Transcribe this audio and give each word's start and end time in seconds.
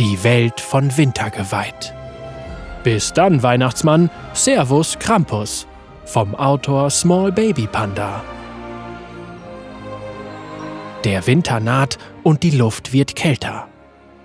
Die 0.00 0.24
Welt 0.24 0.60
von 0.60 0.96
Winter 0.96 1.30
geweiht. 1.30 1.94
Bis 2.82 3.12
dann, 3.12 3.44
Weihnachtsmann. 3.44 4.10
Servus 4.32 4.98
Krampus. 4.98 5.68
Vom 6.04 6.34
Autor 6.34 6.90
Small 6.90 7.30
Baby 7.30 7.68
Panda. 7.68 8.24
Der 11.04 11.24
Winter 11.28 11.60
naht 11.60 11.98
und 12.24 12.42
die 12.42 12.50
Luft 12.50 12.92
wird 12.92 13.14
kälter. 13.14 13.68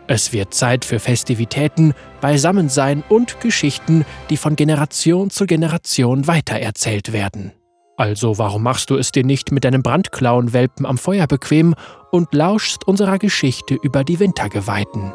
Es 0.07 0.33
wird 0.33 0.55
Zeit 0.55 0.86
für 0.86 0.97
Festivitäten, 0.97 1.93
Beisammensein 2.20 3.04
und 3.07 3.39
Geschichten, 3.39 4.05
die 4.31 4.38
von 4.38 4.55
Generation 4.55 5.29
zu 5.29 5.45
Generation 5.45 6.25
weitererzählt 6.25 7.13
werden. 7.13 7.51
Also 7.95 8.39
warum 8.39 8.63
machst 8.63 8.89
du 8.89 8.95
es 8.95 9.11
dir 9.11 9.23
nicht 9.23 9.51
mit 9.51 9.65
deinem 9.65 9.83
Brandklauenwelpen 9.83 10.88
am 10.88 10.97
Feuer 10.97 11.27
bequem 11.27 11.75
und 12.09 12.33
lauschst 12.33 12.88
unserer 12.88 13.20
Geschichte 13.20 13.75
über 13.75 14.04
die 14.04 14.20
Wintergeweihten? 14.20 15.13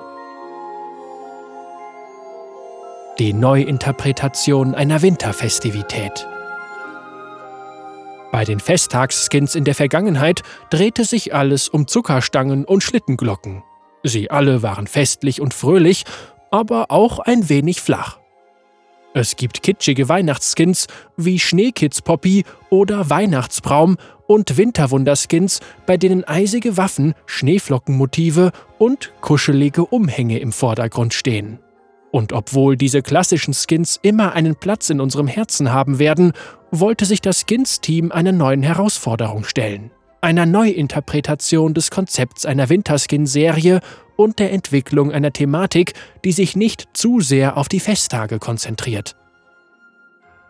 Die 3.20 3.32
Neuinterpretation 3.32 4.74
einer 4.74 5.00
Winterfestivität. 5.00 6.26
Bei 8.32 8.44
den 8.44 8.58
Festtagsskins 8.58 9.54
in 9.54 9.62
der 9.62 9.76
Vergangenheit 9.76 10.42
drehte 10.70 11.04
sich 11.04 11.32
alles 11.32 11.68
um 11.68 11.86
Zuckerstangen 11.86 12.64
und 12.64 12.82
Schlittenglocken. 12.82 13.62
Sie 14.02 14.32
alle 14.32 14.64
waren 14.64 14.88
festlich 14.88 15.40
und 15.40 15.54
fröhlich, 15.54 16.02
aber 16.50 16.90
auch 16.90 17.20
ein 17.20 17.48
wenig 17.48 17.80
flach. 17.80 18.18
Es 19.12 19.36
gibt 19.36 19.62
kitschige 19.62 20.08
Weihnachtsskins 20.08 20.88
wie 21.16 21.38
Schneekids 21.38 22.02
Poppy 22.02 22.42
oder 22.68 23.10
Weihnachtsbraum 23.10 23.96
und 24.26 24.56
Winterwunderskins, 24.56 25.60
bei 25.86 25.96
denen 25.96 26.24
eisige 26.24 26.76
Waffen, 26.76 27.14
Schneeflockenmotive 27.26 28.50
und 28.78 29.12
kuschelige 29.20 29.84
Umhänge 29.84 30.40
im 30.40 30.50
Vordergrund 30.50 31.14
stehen. 31.14 31.60
Und 32.14 32.32
obwohl 32.32 32.76
diese 32.76 33.02
klassischen 33.02 33.54
Skins 33.54 33.98
immer 34.00 34.34
einen 34.34 34.54
Platz 34.54 34.88
in 34.88 35.00
unserem 35.00 35.26
Herzen 35.26 35.72
haben 35.72 35.98
werden, 35.98 36.32
wollte 36.70 37.06
sich 37.06 37.20
das 37.20 37.40
Skins-Team 37.40 38.12
einer 38.12 38.30
neuen 38.30 38.62
Herausforderung 38.62 39.42
stellen. 39.42 39.90
Einer 40.20 40.46
Neuinterpretation 40.46 41.74
des 41.74 41.90
Konzepts 41.90 42.46
einer 42.46 42.68
Winterskin-Serie 42.68 43.80
und 44.14 44.38
der 44.38 44.52
Entwicklung 44.52 45.10
einer 45.10 45.32
Thematik, 45.32 45.94
die 46.24 46.30
sich 46.30 46.54
nicht 46.54 46.86
zu 46.92 47.18
sehr 47.18 47.56
auf 47.56 47.68
die 47.68 47.80
Festtage 47.80 48.38
konzentriert. 48.38 49.16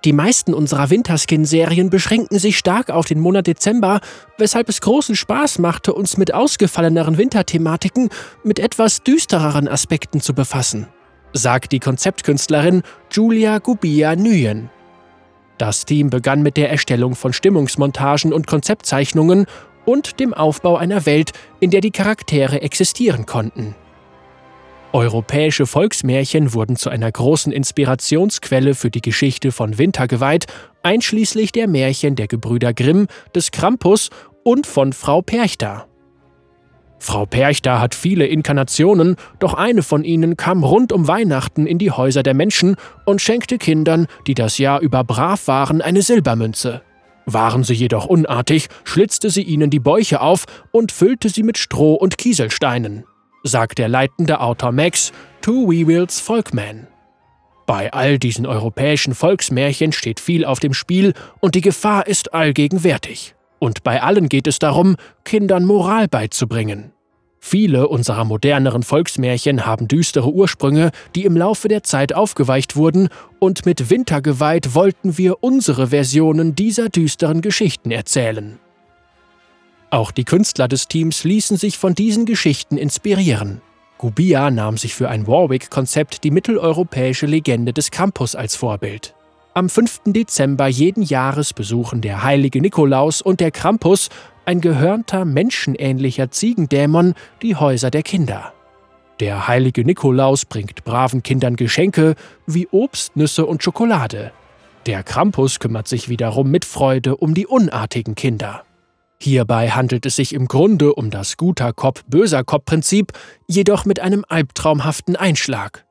Die 0.05 0.12
meisten 0.12 0.53
unserer 0.53 0.91
Winterskin-Serien 0.91 1.88
beschränken 1.88 2.38
sich 2.38 2.58
stark 2.58 2.91
auf 2.91 3.06
den 3.06 3.20
Monat 3.20 3.47
Dezember, 3.47 4.00
weshalb 4.36 4.69
es 4.69 4.83
großen 4.83 5.16
Spaß 5.16 5.60
machte, 5.60 5.94
uns 5.94 6.19
mit 6.19 6.34
ausgefalleneren 6.34 7.16
Winterthematiken 7.16 8.10
mit 8.42 8.58
etwas 8.58 9.03
düstereren 9.03 9.66
Aspekten 9.66 10.20
zu 10.20 10.34
befassen, 10.34 10.88
sagt 11.34 11.72
die 11.72 11.80
Konzeptkünstlerin 11.80 12.82
Julia 13.10 13.58
Gubia 13.58 14.16
Nguyen. 14.16 14.70
Das 15.58 15.84
Team 15.84 16.08
begann 16.08 16.42
mit 16.42 16.56
der 16.56 16.70
Erstellung 16.70 17.14
von 17.14 17.32
Stimmungsmontagen 17.32 18.32
und 18.32 18.46
Konzeptzeichnungen 18.46 19.46
und 19.84 20.18
dem 20.20 20.32
Aufbau 20.32 20.76
einer 20.76 21.04
Welt, 21.04 21.32
in 21.60 21.70
der 21.70 21.80
die 21.80 21.91
Charaktere 21.91 22.62
existieren 22.62 23.26
konnten. 23.26 23.74
Europäische 24.92 25.66
Volksmärchen 25.66 26.54
wurden 26.54 26.76
zu 26.76 26.88
einer 26.88 27.10
großen 27.10 27.52
Inspirationsquelle 27.52 28.74
für 28.74 28.91
die 28.91 29.02
Geschichte 29.02 29.50
von 29.50 29.76
Winter 29.76 30.06
geweiht, 30.06 30.46
einschließlich 30.84 31.50
der 31.50 31.66
Märchen 31.66 32.14
der 32.14 32.28
Gebrüder 32.28 32.72
Grimm, 32.72 33.08
des 33.34 33.50
Krampus 33.50 34.10
und 34.44 34.69
von 34.69 34.92
Frau 34.92 35.20
Perchta. 35.20 35.86
Frau 36.98 37.27
Perchta 37.27 37.81
hat 37.81 37.95
viele 37.95 38.27
Inkarnationen, 38.27 39.17
doch 39.39 39.55
eine 39.55 39.83
von 39.83 40.05
ihnen 40.05 40.37
kam 40.37 40.64
rund 40.64 40.92
um 40.92 41.06
Weihnachten 41.06 41.67
in 41.67 41.78
die 41.78 41.91
Häuser 41.91 42.23
der 42.23 42.34
Menschen 42.34 42.77
und 43.05 43.20
schenkte 43.20 43.59
Kindern, 43.59 44.06
die 44.27 44.34
das 44.34 44.59
Jahr 44.59 44.81
über 44.81 45.05
brav 45.05 45.47
waren, 45.47 45.83
eine 45.83 46.03
Silbermünze. 46.03 46.83
Waren 47.27 47.65
sie 47.65 47.75
jedoch 47.75 48.06
unartig, 48.06 48.69
schlitzte 48.84 49.31
sie 49.31 49.43
ihnen 49.43 49.71
die 49.71 49.81
Bäuche 49.81 50.21
auf 50.21 50.44
und 50.72 50.93
füllte 50.93 51.28
sie 51.28 51.43
mit 51.43 51.59
Stroh 51.59 51.94
und 51.94 52.19
Kieselsteinen, 52.19 53.04
sagt 53.43 53.78
der 53.78 53.88
leitende 53.88 54.41
Autor 54.41 54.72
Max 54.72 55.12
Two 55.41 55.71
Weevils 55.71 56.21
Folkman. 56.21 56.87
Bei 57.66 57.93
all 57.93 58.19
diesen 58.19 58.47
europäischen 58.47 59.15
Volksmärchen 59.15 59.93
steht 59.93 60.21
viel 60.21 60.44
auf 60.44 60.60
dem 60.60 60.75
Spiel 60.75 61.15
und 61.41 61.54
die 61.54 61.62
Gefahr 61.62 62.06
ist 62.06 62.34
allgegenwärtig. 62.34 63.34
Und 63.64 63.82
bei 63.82 64.02
allen 64.02 64.28
geht 64.28 64.47
es 64.47 64.58
darum, 64.58 64.97
Kindern 65.25 65.64
Moral 65.64 66.06
beizubringen. 66.06 66.92
Viele 67.41 67.88
unserer 67.88 68.26
moderneren 68.26 68.82
Volksmärchen 68.82 69.64
haben 69.64 69.88
düstere 69.88 70.30
Ursprünge, 70.30 70.91
die 71.14 71.25
im 71.25 71.34
Laufe 71.34 71.69
der 71.69 71.82
Zeit 71.82 72.14
aufgeweicht 72.14 72.76
wurden, 72.76 73.08
und 73.38 73.64
mit 73.64 73.88
Wintergeweiht 73.88 74.74
wollten 74.74 75.16
wir 75.16 75.42
unsere 75.42 75.86
Versionen 75.86 76.54
dieser 76.54 76.91
düsteren 76.91 77.41
Geschichten 77.41 77.91
erzählen. 77.91 78.58
Auch 79.88 80.10
die 80.10 80.24
Künstler 80.24 80.69
des 80.69 80.86
Teams 80.86 81.24
ließen 81.24 81.56
sich 81.56 81.78
von 81.78 81.94
diesen 81.94 82.26
Geschichten 82.26 82.76
inspirieren. 82.76 83.62
Gubia 83.97 84.50
nahm 84.50 84.76
sich 84.76 84.94
für 84.94 85.08
ein 85.08 85.26
Warwick-Konzept 85.26 86.22
die 86.22 86.30
mitteleuropäische 86.30 87.24
Legende 87.24 87.72
des 87.72 87.91
Krampus 87.91 88.34
als 88.34 88.56
Vorbild. 88.56 89.14
Am 89.56 89.69
5. 89.69 90.00
Dezember 90.06 90.66
jeden 90.66 91.04
Jahres 91.04 91.53
besuchen 91.53 92.00
der 92.00 92.25
heilige 92.25 92.60
Nikolaus 92.60 93.22
und 93.22 93.38
der 93.38 93.53
Krampus 93.53 94.09
ein 94.44 94.60
gehörnter, 94.60 95.25
menschenähnlicher 95.25 96.32
Ziegendämon, 96.32 97.15
die 97.41 97.54
Häuser 97.54 97.92
der 97.92 98.03
Kinder. 98.03 98.53
Der 99.20 99.47
heilige 99.47 99.84
Nikolaus 99.84 100.44
bringt 100.44 100.82
braven 100.82 101.22
Kindern 101.22 101.54
Geschenke 101.54 102.16
wie 102.48 102.66
Obst, 102.72 103.15
Nüsse 103.15 103.47
und 103.47 103.62
Schokolade. 103.62 104.32
Der 104.87 105.04
Krampus 105.04 105.60
kümmert 105.60 105.86
sich 105.86 106.09
wiederum 106.09 106.50
mit 106.50 106.65
Freude 106.65 107.16
um 107.16 107.32
die 107.32 107.47
unartigen 107.47 108.16
Kinder. 108.16 108.65
Hierbei 109.21 109.71
handelt 109.71 110.04
es 110.04 110.16
sich 110.16 110.34
im 110.34 110.48
Grunde 110.48 110.97
um 110.97 111.10
das 111.10 111.36
guter 111.36 111.72
Kopf 111.72 112.03
böser 112.09 112.42
Kopf 112.42 112.65
Prinzip, 112.65 113.12
jedoch 113.47 113.84
mit 113.84 114.00
einem 114.00 114.25
albtraumhaften 114.28 115.15
Einschlag. 115.15 115.84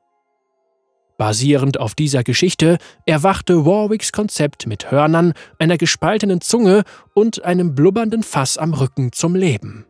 Basierend 1.16 1.78
auf 1.78 1.94
dieser 1.94 2.24
Geschichte 2.24 2.78
erwachte 3.06 3.64
Warwicks 3.64 4.10
Konzept 4.10 4.66
mit 4.66 4.90
Hörnern, 4.90 5.32
einer 5.58 5.78
gespaltenen 5.78 6.40
Zunge 6.40 6.82
und 7.14 7.44
einem 7.44 7.74
blubbernden 7.74 8.24
Fass 8.24 8.58
am 8.58 8.74
Rücken 8.74 9.12
zum 9.12 9.36
Leben. 9.36 9.86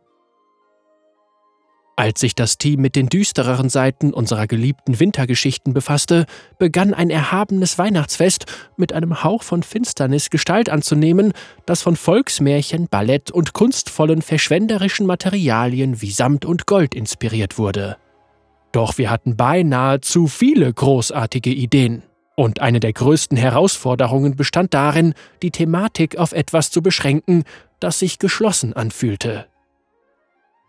Als 1.96 2.20
sich 2.20 2.34
das 2.34 2.58
Team 2.58 2.80
mit 2.80 2.96
den 2.96 3.08
düstereren 3.08 3.68
Seiten 3.68 4.12
unserer 4.12 4.48
geliebten 4.48 4.98
Wintergeschichten 4.98 5.72
befasste, 5.74 6.26
begann 6.58 6.92
ein 6.92 7.08
erhabenes 7.08 7.78
Weihnachtsfest 7.78 8.46
mit 8.76 8.92
einem 8.92 9.22
Hauch 9.22 9.44
von 9.44 9.62
Finsternis 9.62 10.28
Gestalt 10.28 10.68
anzunehmen, 10.68 11.32
das 11.66 11.82
von 11.82 11.94
Volksmärchen, 11.94 12.88
Ballett 12.88 13.30
und 13.30 13.52
kunstvollen 13.52 14.22
verschwenderischen 14.22 15.06
Materialien 15.06 16.02
wie 16.02 16.10
Samt 16.10 16.44
und 16.44 16.66
Gold 16.66 16.96
inspiriert 16.96 17.58
wurde. 17.58 17.96
Doch 18.74 18.98
wir 18.98 19.08
hatten 19.08 19.36
beinahe 19.36 20.00
zu 20.00 20.26
viele 20.26 20.72
großartige 20.72 21.50
Ideen. 21.50 22.02
Und 22.34 22.60
eine 22.60 22.80
der 22.80 22.92
größten 22.92 23.38
Herausforderungen 23.38 24.34
bestand 24.34 24.74
darin, 24.74 25.14
die 25.42 25.52
Thematik 25.52 26.16
auf 26.18 26.32
etwas 26.32 26.72
zu 26.72 26.82
beschränken, 26.82 27.44
das 27.78 28.00
sich 28.00 28.18
geschlossen 28.18 28.72
anfühlte. 28.72 29.46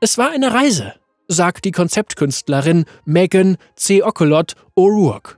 Es 0.01 0.19
war 0.19 0.29
eine 0.29 0.53
Reise, 0.53 0.93
sagt 1.27 1.66
die 1.66 1.71
Konzeptkünstlerin 1.71 2.85
Megan 3.05 3.57
C. 3.75 4.03
Ocolot 4.03 4.53
O'Rourke. 4.75 5.37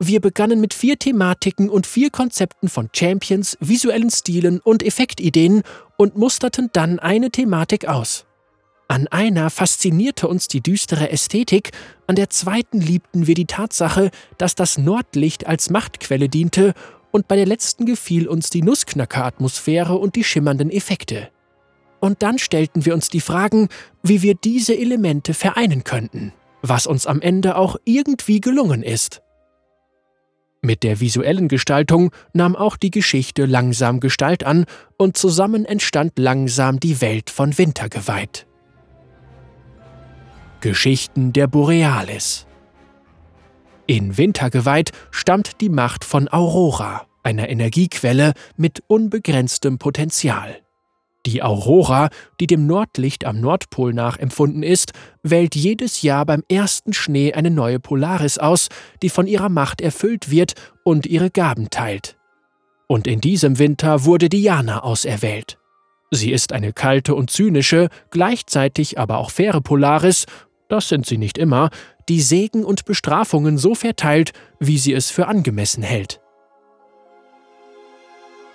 Wir 0.00 0.20
begannen 0.20 0.60
mit 0.60 0.74
vier 0.74 0.98
Thematiken 0.98 1.70
und 1.70 1.86
vier 1.86 2.10
Konzepten 2.10 2.68
von 2.68 2.90
Champions, 2.92 3.56
visuellen 3.60 4.10
Stilen 4.10 4.58
und 4.58 4.82
Effektideen 4.82 5.62
und 5.96 6.16
musterten 6.16 6.68
dann 6.72 6.98
eine 6.98 7.30
Thematik 7.30 7.86
aus. 7.86 8.26
An 8.88 9.08
einer 9.08 9.50
faszinierte 9.50 10.28
uns 10.28 10.46
die 10.46 10.60
düstere 10.60 11.10
Ästhetik, 11.10 11.72
an 12.06 12.14
der 12.14 12.30
zweiten 12.30 12.80
liebten 12.80 13.26
wir 13.26 13.34
die 13.34 13.46
Tatsache, 13.46 14.10
dass 14.38 14.54
das 14.54 14.78
Nordlicht 14.78 15.46
als 15.46 15.70
Machtquelle 15.70 16.28
diente, 16.28 16.72
und 17.10 17.28
bei 17.28 17.36
der 17.36 17.46
letzten 17.46 17.86
gefiel 17.86 18.28
uns 18.28 18.50
die 18.50 18.62
Nussknacker-Atmosphäre 18.62 19.94
und 19.94 20.16
die 20.16 20.24
schimmernden 20.24 20.70
Effekte. 20.70 21.30
Und 21.98 22.22
dann 22.22 22.38
stellten 22.38 22.84
wir 22.84 22.94
uns 22.94 23.08
die 23.08 23.22
Fragen, 23.22 23.68
wie 24.02 24.22
wir 24.22 24.34
diese 24.34 24.76
Elemente 24.76 25.32
vereinen 25.32 25.82
könnten, 25.82 26.32
was 26.62 26.86
uns 26.86 27.06
am 27.06 27.22
Ende 27.22 27.56
auch 27.56 27.76
irgendwie 27.84 28.40
gelungen 28.40 28.82
ist. 28.82 29.22
Mit 30.62 30.82
der 30.82 31.00
visuellen 31.00 31.48
Gestaltung 31.48 32.12
nahm 32.32 32.54
auch 32.54 32.76
die 32.76 32.90
Geschichte 32.90 33.46
langsam 33.46 34.00
Gestalt 34.00 34.44
an 34.44 34.66
und 34.96 35.16
zusammen 35.16 35.64
entstand 35.64 36.18
langsam 36.18 36.80
die 36.80 37.00
Welt 37.00 37.30
von 37.30 37.56
Winter 37.56 37.88
geweiht. 37.88 38.46
Geschichten 40.60 41.32
der 41.32 41.46
Borealis. 41.46 42.46
In 43.86 44.16
Wintergeweiht 44.16 44.90
stammt 45.10 45.60
die 45.60 45.68
Macht 45.68 46.04
von 46.04 46.28
Aurora, 46.28 47.06
einer 47.22 47.48
Energiequelle 47.48 48.32
mit 48.56 48.82
unbegrenztem 48.88 49.78
Potenzial. 49.78 50.60
Die 51.26 51.42
Aurora, 51.42 52.08
die 52.40 52.46
dem 52.46 52.66
Nordlicht 52.66 53.24
am 53.24 53.40
Nordpol 53.40 53.92
nachempfunden 53.92 54.62
ist, 54.62 54.92
wählt 55.24 55.56
jedes 55.56 56.02
Jahr 56.02 56.24
beim 56.24 56.44
ersten 56.48 56.92
Schnee 56.92 57.32
eine 57.32 57.50
neue 57.50 57.80
Polaris 57.80 58.38
aus, 58.38 58.68
die 59.02 59.10
von 59.10 59.26
ihrer 59.26 59.48
Macht 59.48 59.80
erfüllt 59.80 60.30
wird 60.30 60.54
und 60.84 61.04
ihre 61.04 61.30
Gaben 61.30 61.68
teilt. 61.68 62.16
Und 62.86 63.08
in 63.08 63.20
diesem 63.20 63.58
Winter 63.58 64.04
wurde 64.04 64.28
Diana 64.28 64.84
auserwählt. 64.84 65.58
Sie 66.12 66.30
ist 66.30 66.52
eine 66.52 66.72
kalte 66.72 67.16
und 67.16 67.30
zynische, 67.30 67.88
gleichzeitig 68.10 68.96
aber 68.96 69.18
auch 69.18 69.32
faire 69.32 69.60
Polaris, 69.60 70.26
das 70.68 70.88
sind 70.88 71.06
sie 71.06 71.18
nicht 71.18 71.38
immer, 71.38 71.70
die 72.08 72.20
Segen 72.20 72.64
und 72.64 72.84
Bestrafungen 72.84 73.58
so 73.58 73.74
verteilt, 73.74 74.32
wie 74.58 74.78
sie 74.78 74.92
es 74.92 75.10
für 75.10 75.28
angemessen 75.28 75.82
hält. 75.82 76.20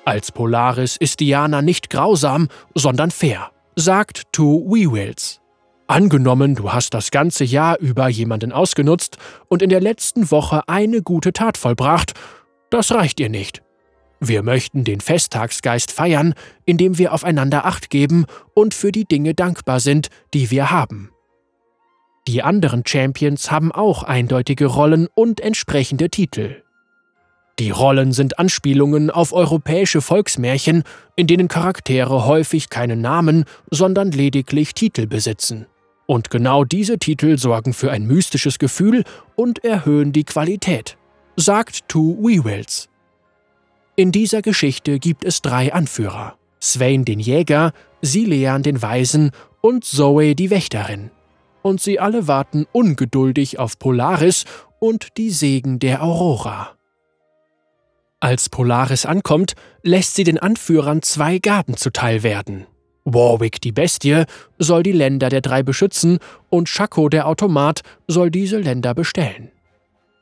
Als 0.03 0.31
Polaris 0.31 0.97
ist 0.97 1.19
Diana 1.19 1.61
nicht 1.61 1.89
grausam, 1.89 2.47
sondern 2.73 3.11
fair, 3.11 3.51
sagt 3.75 4.23
To 4.33 4.65
Weewills. 4.67 5.41
Angenommen, 5.87 6.55
du 6.55 6.71
hast 6.71 6.93
das 6.93 7.11
ganze 7.11 7.43
Jahr 7.43 7.77
über 7.79 8.07
jemanden 8.07 8.51
ausgenutzt 8.51 9.17
und 9.47 9.61
in 9.61 9.69
der 9.69 9.81
letzten 9.81 10.31
Woche 10.31 10.63
eine 10.67 11.01
gute 11.01 11.33
Tat 11.33 11.57
vollbracht, 11.57 12.13
das 12.69 12.91
reicht 12.93 13.19
ihr 13.19 13.29
nicht. 13.29 13.61
Wir 14.21 14.43
möchten 14.43 14.83
den 14.83 15.01
Festtagsgeist 15.01 15.91
feiern, 15.91 16.33
indem 16.65 16.97
wir 16.97 17.13
aufeinander 17.13 17.65
acht 17.65 17.89
geben 17.89 18.25
und 18.53 18.73
für 18.73 18.91
die 18.91 19.05
Dinge 19.05 19.33
dankbar 19.33 19.79
sind, 19.79 20.09
die 20.33 20.49
wir 20.49 20.71
haben. 20.71 21.11
Die 22.27 22.43
anderen 22.43 22.83
Champions 22.85 23.49
haben 23.49 23.71
auch 23.71 24.03
eindeutige 24.03 24.67
Rollen 24.67 25.07
und 25.15 25.39
entsprechende 25.39 26.09
Titel. 26.09 26.61
Die 27.57 27.71
Rollen 27.71 28.11
sind 28.11 28.39
Anspielungen 28.39 29.09
auf 29.09 29.33
europäische 29.33 30.01
Volksmärchen, 30.01 30.83
in 31.15 31.27
denen 31.27 31.47
Charaktere 31.47 32.25
häufig 32.25 32.69
keinen 32.69 33.01
Namen, 33.01 33.45
sondern 33.69 34.11
lediglich 34.11 34.73
Titel 34.73 35.07
besitzen. 35.07 35.65
Und 36.05 36.29
genau 36.29 36.63
diese 36.63 36.97
Titel 36.97 37.37
sorgen 37.37 37.73
für 37.73 37.91
ein 37.91 38.05
mystisches 38.05 38.59
Gefühl 38.59 39.03
und 39.35 39.63
erhöhen 39.63 40.11
die 40.11 40.23
Qualität, 40.23 40.97
sagt 41.35 41.87
Two 41.87 42.17
Weewills. 42.19 42.89
In 43.95 44.11
dieser 44.11 44.41
Geschichte 44.41 44.99
gibt 44.99 45.23
es 45.23 45.41
drei 45.41 45.73
Anführer: 45.73 46.35
Swain 46.61 47.05
den 47.05 47.19
Jäger, 47.19 47.73
Silean 48.01 48.63
den 48.63 48.81
Weisen 48.81 49.31
und 49.61 49.85
Zoe 49.85 50.35
die 50.35 50.49
Wächterin. 50.49 51.11
Und 51.61 51.81
sie 51.81 51.99
alle 51.99 52.27
warten 52.27 52.65
ungeduldig 52.71 53.59
auf 53.59 53.77
Polaris 53.77 54.45
und 54.79 55.17
die 55.17 55.29
Segen 55.29 55.79
der 55.79 56.03
Aurora. 56.03 56.75
Als 58.19 58.49
Polaris 58.49 59.05
ankommt, 59.05 59.53
lässt 59.83 60.15
sie 60.15 60.23
den 60.23 60.37
Anführern 60.37 61.01
zwei 61.01 61.39
Gaben 61.39 61.75
zuteil 61.75 62.23
werden. 62.23 62.67
Warwick, 63.03 63.61
die 63.61 63.71
Bestie, 63.71 64.25
soll 64.59 64.83
die 64.83 64.91
Länder 64.91 65.29
der 65.29 65.41
drei 65.41 65.63
beschützen 65.63 66.19
und 66.49 66.69
Shaco, 66.69 67.09
der 67.09 67.27
Automat, 67.27 67.81
soll 68.07 68.29
diese 68.29 68.59
Länder 68.59 68.93
bestellen. 68.93 69.51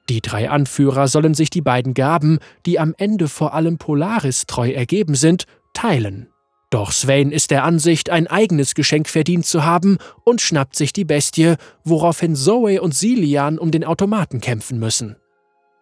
Die 0.07 0.21
drei 0.21 0.49
Anführer 0.49 1.07
sollen 1.07 1.33
sich 1.33 1.49
die 1.49 1.61
beiden 1.61 1.93
Gaben, 1.93 2.39
die 2.65 2.79
am 2.79 2.95
Ende 2.97 3.27
vor 3.27 3.53
allem 3.53 3.77
Polaris 3.77 4.45
treu 4.47 4.71
ergeben 4.71 5.15
sind, 5.15 5.43
teilen. 5.73 6.29
Doch 6.69 6.91
Swain 6.91 7.31
ist 7.31 7.49
der 7.49 7.63
Ansicht, 7.63 8.11
ein 8.11 8.27
eigenes 8.27 8.75
Geschenk 8.75 9.09
verdient 9.09 9.45
zu 9.45 9.63
haben 9.63 9.97
und 10.23 10.39
schnappt 10.39 10.75
sich 10.75 10.93
die 10.93 11.05
Bestie, 11.05 11.55
woraufhin 11.83 12.35
Zoe 12.35 12.79
und 12.81 12.93
Silian 12.93 13.57
um 13.57 13.71
den 13.71 13.83
Automaten 13.83 14.39
kämpfen 14.39 14.77
müssen. 14.77 15.15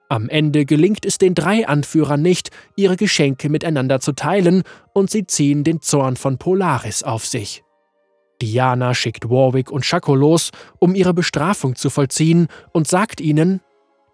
Am 0.10 0.30
Ende 0.30 0.66
gelingt 0.66 1.06
es 1.06 1.18
den 1.18 1.36
drei 1.36 1.68
Anführern 1.68 2.22
nicht, 2.22 2.51
ihre 2.78 2.95
Geschenke 2.95 3.50
miteinander 3.50 4.00
zu 4.00 4.13
teilen, 4.13 4.63
und 4.94 5.10
sie 5.12 5.28
ziehen 5.28 5.66
den 5.66 5.81
Zorn 5.81 6.16
von 6.16 6.38
Polaris 6.38 7.04
auf 7.04 7.25
sich. 7.25 7.63
Diana 8.42 8.94
schickt 8.94 9.30
Warwick 9.30 9.69
und 9.69 9.86
Shaco 9.86 10.16
los, 10.16 10.51
um 10.80 10.95
ihre 10.95 11.13
Bestrafung 11.13 11.75
zu 11.75 11.89
vollziehen, 11.89 12.48
und 12.72 12.88
sagt 12.88 13.19
ihnen: 13.19 13.60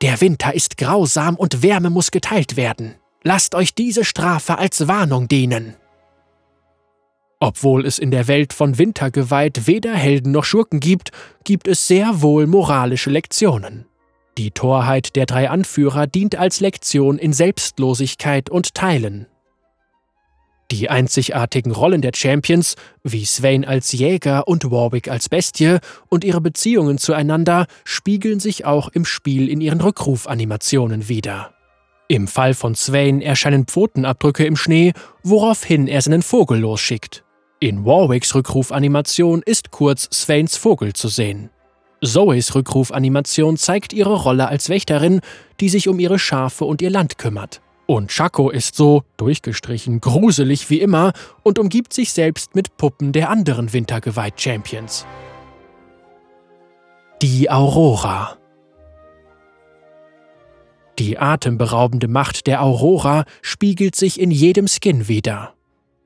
Der 0.01 0.19
Winter 0.21 0.55
ist 0.55 0.77
grausam 0.77 1.35
und 1.35 1.61
Wärme 1.61 1.91
muss 1.91 2.09
geteilt 2.09 2.57
werden. 2.57 2.95
Lasst 3.23 3.53
euch 3.53 3.75
diese 3.75 4.03
Strafe 4.03 4.57
als 4.57 4.87
Warnung 4.87 5.27
dienen. 5.27 5.75
Obwohl 7.45 7.85
es 7.85 7.99
in 7.99 8.09
der 8.09 8.29
Welt 8.29 8.53
von 8.53 8.77
Wintergeweiht 8.77 9.67
weder 9.67 9.93
Helden 9.93 10.31
noch 10.31 10.45
Schurken 10.45 10.79
gibt, 10.79 11.11
gibt 11.43 11.67
es 11.67 11.89
sehr 11.89 12.21
wohl 12.21 12.47
moralische 12.47 13.09
Lektionen. 13.09 13.85
Die 14.37 14.51
Torheit 14.51 15.17
der 15.17 15.25
drei 15.25 15.49
Anführer 15.49 16.07
dient 16.07 16.37
als 16.37 16.61
Lektion 16.61 17.17
in 17.17 17.33
Selbstlosigkeit 17.33 18.49
und 18.49 18.75
Teilen. 18.75 19.27
Die 20.71 20.89
einzigartigen 20.89 21.73
Rollen 21.73 22.01
der 22.01 22.13
Champions, 22.15 22.77
wie 23.03 23.25
Swain 23.25 23.65
als 23.65 23.91
Jäger 23.91 24.47
und 24.47 24.71
Warwick 24.71 25.09
als 25.09 25.27
Bestie, 25.27 25.79
und 26.07 26.23
ihre 26.23 26.39
Beziehungen 26.39 26.97
zueinander 26.97 27.65
spiegeln 27.83 28.39
sich 28.39 28.63
auch 28.63 28.87
im 28.87 29.03
Spiel 29.03 29.49
in 29.49 29.59
ihren 29.59 29.81
Rückrufanimationen 29.81 31.09
wider. 31.09 31.53
Im 32.07 32.29
Fall 32.29 32.53
von 32.53 32.73
Swain 32.73 33.19
erscheinen 33.19 33.65
Pfotenabdrücke 33.65 34.45
im 34.45 34.55
Schnee, 34.55 34.93
woraufhin 35.23 35.89
er 35.89 36.01
seinen 36.01 36.21
Vogel 36.21 36.59
losschickt. 36.59 37.22
In 37.63 37.85
Warwicks 37.85 38.35
Rückrufanimation 38.35 39.41
ist 39.41 39.71
kurz 39.71 40.09
Swains 40.11 40.57
Vogel 40.57 40.91
zu 40.91 41.07
sehen. 41.07 41.49
Zoes 42.03 42.55
Rückrufanimation 42.55 43.55
zeigt 43.55 43.93
ihre 43.93 44.15
Rolle 44.15 44.49
als 44.49 44.67
Wächterin, 44.67 45.21
die 45.61 45.69
sich 45.69 45.87
um 45.87 45.97
ihre 45.97 46.19
Schafe 46.19 46.65
und 46.65 46.81
ihr 46.81 46.89
Land 46.89 47.17
kümmert. 47.17 47.61
Und 47.85 48.09
Chaco 48.09 48.49
ist 48.49 48.75
so, 48.75 49.03
durchgestrichen, 49.15 50.01
gruselig 50.01 50.69
wie 50.69 50.81
immer 50.81 51.13
und 51.41 51.57
umgibt 51.57 51.93
sich 51.93 52.11
selbst 52.11 52.53
mit 52.53 52.75
Puppen 52.75 53.13
der 53.13 53.29
anderen 53.29 53.71
Wintergeweiht-Champions. 53.71 55.05
Die 57.21 57.49
Aurora 57.49 58.35
Die 60.99 61.17
atemberaubende 61.17 62.09
Macht 62.09 62.45
der 62.45 62.61
Aurora 62.61 63.23
spiegelt 63.41 63.95
sich 63.95 64.19
in 64.19 64.31
jedem 64.31 64.67
Skin 64.67 65.07
wider. 65.07 65.53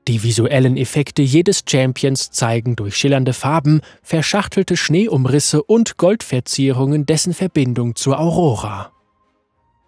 Die 0.08 0.22
visuellen 0.22 0.78
Effekte 0.78 1.20
jedes 1.20 1.64
Champions 1.68 2.30
zeigen 2.30 2.76
durch 2.76 2.96
schillernde 2.96 3.34
Farben, 3.34 3.82
verschachtelte 4.02 4.74
Schneeumrisse 4.74 5.62
und 5.62 5.98
Goldverzierungen 5.98 7.04
dessen 7.04 7.34
Verbindung 7.34 7.94
zur 7.94 8.18
Aurora. 8.18 8.90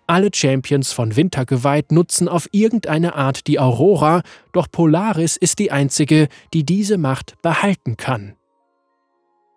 Alle 0.07 0.29
Champions 0.35 0.93
von 0.93 1.17
Wintergeweiht 1.17 1.91
nutzen 1.91 2.29
auf 2.29 2.51
irgendeine 2.53 3.15
Art 3.15 3.47
die 3.47 3.59
Aurora, 3.59 4.21
doch 4.53 4.67
Polaris 4.71 5.39
ist 5.39 5.59
die 5.59 5.73
einzige, 5.73 6.29
die 6.53 6.67
diese 6.67 6.99
Macht 6.99 7.41
behalten 7.41 7.97
kann. 7.97 8.35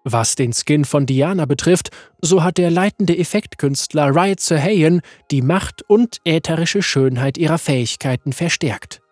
Was 0.06 0.36
den 0.36 0.54
Skin 0.54 0.86
von 0.86 1.06
Diana 1.06 1.46
betrifft, 1.46 1.90
so 2.22 2.42
hat 2.42 2.58
der 2.58 2.72
leitende 2.72 3.18
Effektkünstler 3.18 4.16
Riot 4.16 4.40
Sahayan 4.40 5.02
die 5.30 5.42
Macht 5.42 5.82
und 5.90 6.20
ätherische 6.24 6.82
Schönheit 6.82 7.38
ihrer 7.38 7.58
Fähigkeiten 7.58 8.32
verstärkt. 8.32 9.03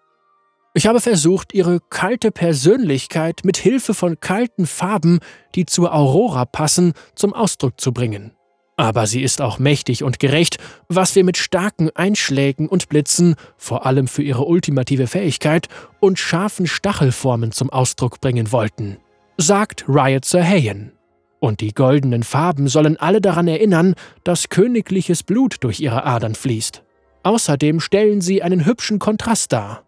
Ich 0.73 0.87
habe 0.87 1.01
versucht, 1.01 1.53
ihre 1.53 1.79
kalte 1.89 2.31
Persönlichkeit 2.31 3.41
mit 3.43 3.57
Hilfe 3.57 3.93
von 3.93 4.21
kalten 4.21 4.65
Farben, 4.65 5.19
die 5.53 5.65
zur 5.65 5.93
Aurora 5.93 6.45
passen, 6.45 6.93
zum 7.13 7.33
Ausdruck 7.33 7.81
zu 7.81 7.91
bringen. 7.91 8.31
Aber 8.77 9.05
sie 9.05 9.21
ist 9.21 9.41
auch 9.41 9.59
mächtig 9.59 10.03
und 10.03 10.19
gerecht, 10.19 10.57
was 10.87 11.13
wir 11.15 11.25
mit 11.25 11.35
starken 11.37 11.89
Einschlägen 11.93 12.69
und 12.69 12.87
Blitzen, 12.87 13.35
vor 13.57 13.85
allem 13.85 14.07
für 14.07 14.23
ihre 14.23 14.45
ultimative 14.45 15.07
Fähigkeit, 15.07 15.67
und 15.99 16.17
scharfen 16.17 16.67
Stachelformen 16.67 17.51
zum 17.51 17.69
Ausdruck 17.69 18.21
bringen 18.21 18.53
wollten, 18.53 18.97
sagt 19.37 19.85
Riot 19.89 20.23
Sahayan. 20.23 20.93
Und 21.39 21.59
die 21.59 21.73
goldenen 21.73 22.23
Farben 22.23 22.69
sollen 22.69 22.97
alle 22.97 23.19
daran 23.19 23.49
erinnern, 23.49 23.93
dass 24.23 24.47
königliches 24.47 25.23
Blut 25.23 25.57
durch 25.61 25.81
ihre 25.81 26.05
Adern 26.05 26.33
fließt. 26.33 26.81
Außerdem 27.23 27.81
stellen 27.81 28.21
sie 28.21 28.41
einen 28.41 28.65
hübschen 28.65 28.99
Kontrast 28.99 29.51
dar. 29.51 29.83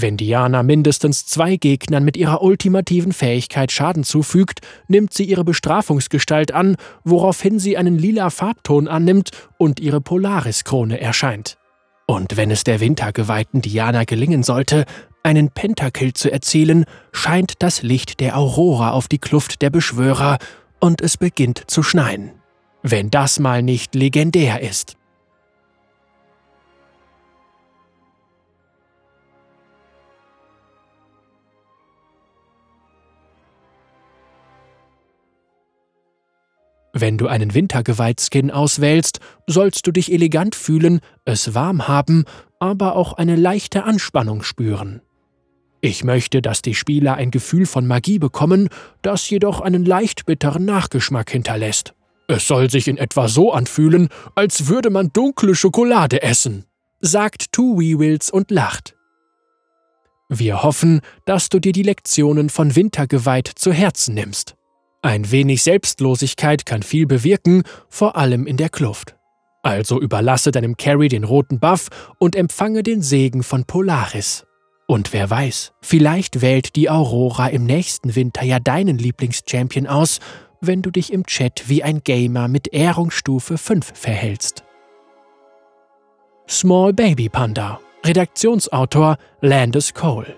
Wenn 0.00 0.16
Diana 0.16 0.62
mindestens 0.62 1.26
zwei 1.26 1.56
Gegnern 1.56 2.04
mit 2.04 2.16
ihrer 2.16 2.40
ultimativen 2.42 3.10
Fähigkeit 3.12 3.72
Schaden 3.72 4.04
zufügt, 4.04 4.60
nimmt 4.86 5.12
sie 5.12 5.24
ihre 5.24 5.42
Bestrafungsgestalt 5.42 6.52
an, 6.52 6.76
woraufhin 7.02 7.58
sie 7.58 7.76
einen 7.76 7.98
lila 7.98 8.30
Farbton 8.30 8.86
annimmt 8.86 9.30
und 9.56 9.80
ihre 9.80 10.00
Polaris-Krone 10.00 11.00
erscheint. 11.00 11.58
Und 12.06 12.36
wenn 12.36 12.52
es 12.52 12.62
der 12.62 12.78
wintergeweihten 12.78 13.60
Diana 13.60 14.04
gelingen 14.04 14.44
sollte, 14.44 14.84
einen 15.24 15.50
Pentakill 15.50 16.12
zu 16.12 16.30
erzielen, 16.30 16.84
scheint 17.10 17.54
das 17.58 17.82
Licht 17.82 18.20
der 18.20 18.38
Aurora 18.38 18.92
auf 18.92 19.08
die 19.08 19.18
Kluft 19.18 19.62
der 19.62 19.70
Beschwörer 19.70 20.38
und 20.78 21.00
es 21.00 21.16
beginnt 21.16 21.64
zu 21.66 21.82
schneien. 21.82 22.30
Wenn 22.84 23.10
das 23.10 23.40
mal 23.40 23.64
nicht 23.64 23.96
legendär 23.96 24.60
ist. 24.62 24.97
Wenn 37.00 37.16
du 37.16 37.28
einen 37.28 37.54
Wintergeweihtskin 37.54 38.50
auswählst, 38.50 39.20
sollst 39.46 39.86
du 39.86 39.92
dich 39.92 40.12
elegant 40.12 40.56
fühlen, 40.56 40.98
es 41.24 41.54
warm 41.54 41.86
haben, 41.86 42.24
aber 42.58 42.96
auch 42.96 43.12
eine 43.12 43.36
leichte 43.36 43.84
Anspannung 43.84 44.42
spüren. 44.42 45.00
Ich 45.80 46.02
möchte, 46.02 46.42
dass 46.42 46.60
die 46.60 46.74
Spieler 46.74 47.14
ein 47.14 47.30
Gefühl 47.30 47.66
von 47.66 47.86
Magie 47.86 48.18
bekommen, 48.18 48.68
das 49.00 49.30
jedoch 49.30 49.60
einen 49.60 49.84
leicht 49.84 50.26
bitteren 50.26 50.64
Nachgeschmack 50.64 51.30
hinterlässt. 51.30 51.94
Es 52.26 52.48
soll 52.48 52.68
sich 52.68 52.88
in 52.88 52.98
etwa 52.98 53.28
so 53.28 53.52
anfühlen, 53.52 54.08
als 54.34 54.66
würde 54.66 54.90
man 54.90 55.12
dunkle 55.12 55.54
Schokolade 55.54 56.22
essen, 56.22 56.64
sagt 57.00 57.52
Two 57.52 57.78
Wheels 57.78 58.28
und 58.28 58.50
lacht. 58.50 58.96
Wir 60.28 60.64
hoffen, 60.64 61.00
dass 61.26 61.48
du 61.48 61.60
dir 61.60 61.72
die 61.72 61.84
Lektionen 61.84 62.50
von 62.50 62.74
Wintergeweiht 62.74 63.52
zu 63.54 63.72
Herzen 63.72 64.14
nimmst. 64.14 64.57
Ein 65.02 65.30
wenig 65.30 65.62
Selbstlosigkeit 65.62 66.66
kann 66.66 66.82
viel 66.82 67.06
bewirken, 67.06 67.62
vor 67.88 68.16
allem 68.16 68.46
in 68.46 68.56
der 68.56 68.68
Kluft. 68.68 69.16
Also 69.62 70.00
überlasse 70.00 70.50
deinem 70.50 70.76
Carry 70.76 71.08
den 71.08 71.24
roten 71.24 71.60
Buff 71.60 71.88
und 72.18 72.34
empfange 72.34 72.82
den 72.82 73.02
Segen 73.02 73.42
von 73.42 73.64
Polaris. 73.64 74.44
Und 74.86 75.12
wer 75.12 75.28
weiß, 75.28 75.72
vielleicht 75.82 76.40
wählt 76.40 76.74
die 76.74 76.90
Aurora 76.90 77.48
im 77.48 77.64
nächsten 77.64 78.14
Winter 78.16 78.42
ja 78.42 78.58
deinen 78.58 78.98
Lieblingschampion 78.98 79.86
aus, 79.86 80.18
wenn 80.60 80.82
du 80.82 80.90
dich 80.90 81.12
im 81.12 81.26
Chat 81.26 81.68
wie 81.68 81.82
ein 81.82 82.00
Gamer 82.02 82.48
mit 82.48 82.72
Ehrungsstufe 82.72 83.58
5 83.58 83.92
verhältst. 83.94 84.64
Small 86.48 86.92
Baby 86.92 87.28
Panda 87.28 87.78
Redaktionsautor 88.04 89.18
Landis 89.42 89.92
Cole. 89.92 90.34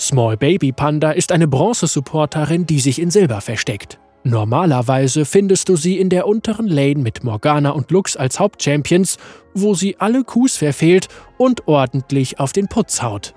Small 0.00 0.38
Baby 0.38 0.72
Panda 0.72 1.10
ist 1.10 1.30
eine 1.30 1.46
Bronze-Supporterin, 1.46 2.64
die 2.64 2.80
sich 2.80 2.98
in 2.98 3.10
Silber 3.10 3.42
versteckt. 3.42 3.98
Normalerweise 4.24 5.26
findest 5.26 5.68
du 5.68 5.76
sie 5.76 5.98
in 5.98 6.08
der 6.08 6.26
unteren 6.26 6.68
Lane 6.68 7.00
mit 7.00 7.22
Morgana 7.22 7.70
und 7.70 7.90
Lux 7.90 8.16
als 8.16 8.40
Hauptchampions, 8.40 9.18
wo 9.54 9.74
sie 9.74 9.96
alle 9.98 10.24
Coups 10.24 10.56
verfehlt 10.56 11.08
und 11.36 11.68
ordentlich 11.68 12.40
auf 12.40 12.52
den 12.52 12.66
Putz 12.66 13.02
haut. 13.02 13.34